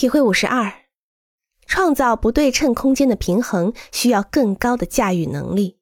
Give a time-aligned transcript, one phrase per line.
[0.00, 0.86] 体会五十二，
[1.66, 5.78] 创造不对称空间的平衡需要更高的驾驭能力。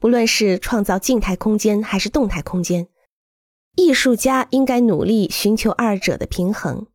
[0.00, 2.88] 不论是创造静态空间还是动态空间，
[3.74, 6.86] 艺术家应该努力寻求二者的平衡。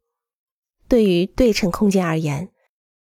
[0.87, 2.49] 对于对称空间而言，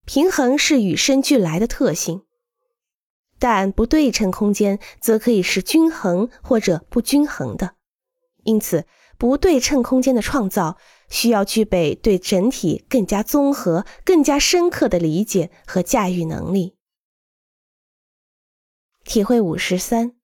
[0.03, 2.21] 平衡是与生俱来的特性；
[3.37, 7.75] 但不对称空间则可以是均衡或者不均衡的。
[8.41, 8.87] 因此，
[9.17, 10.77] 不对称空间的创造
[11.09, 16.75] 需要具备对整体更加综合、更加深刻的理解和驾驭能力。
[19.03, 20.15] 体会五十三：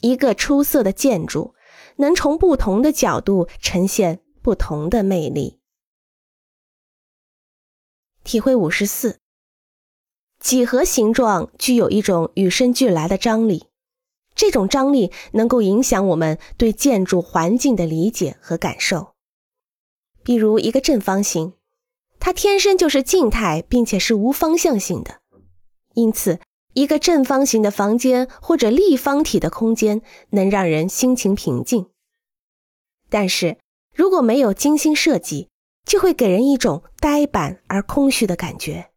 [0.00, 1.54] 一个出色的建筑
[1.96, 5.60] 能从不同的角度呈现不同的魅力。
[8.24, 9.20] 体会五十四：
[10.40, 13.68] 几何形状具有一种与生俱来的张力。
[14.36, 19.14] 这种张力能够影响我们对建筑环境的理解和感受。
[20.22, 21.54] 比如一个正方形，
[22.20, 25.20] 它天生就是静态，并且是无方向性的。
[25.94, 26.38] 因此，
[26.74, 31.88] 一个正方形的房间或者立方体的空间能让人心情平静。
[33.08, 33.56] 但是，
[33.94, 35.48] 如果没有精心设计，
[35.86, 38.90] 就会给人一种呆板而空虚的感觉。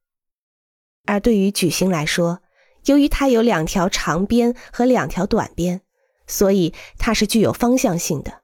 [1.06, 2.42] 而对于矩形来说，
[2.86, 5.82] 由于它有两条长边和两条短边，
[6.28, 8.42] 所以它是具有方向性的。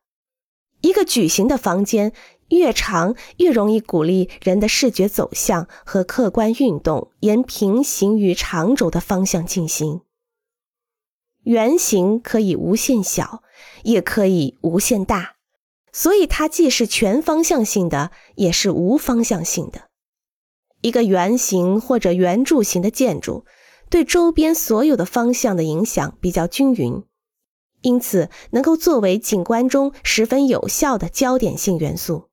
[0.81, 2.14] 一个矩形的房间
[2.50, 10.02] 越长，越容易鼓励人的视觉走向和客观运动沿平行与长轴的方向进行。
[11.44, 13.41] 圆形可以无限小，
[13.83, 15.36] 也可以无限大，
[15.91, 19.89] 所以它既是全方向性的，也是无方向性的。
[20.81, 23.45] 一个圆形或者圆柱形的建筑。
[23.89, 27.03] 对周边所有的方向的影响比较均匀，
[27.81, 32.30] 因此能够作为景观中十分有效的焦点性元素。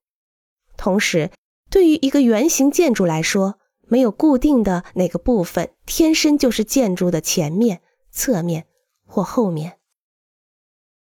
[0.77, 1.31] 同时，
[1.71, 8.67] 对于一个圆形建筑来说，没有固定的哪个部分天生就是建筑的前面、侧面
[9.07, 9.79] 或后面。